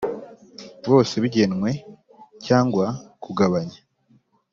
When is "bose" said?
0.89-1.13